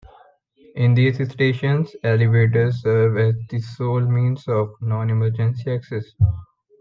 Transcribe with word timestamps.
In 0.73 0.95
these 0.95 1.17
stations, 1.31 1.95
elevators 2.03 2.81
serve 2.81 3.19
as 3.19 3.35
the 3.49 3.59
sole 3.59 4.01
means 4.01 4.47
of 4.47 4.73
non-emergency 4.81 5.71
access. 5.71 6.13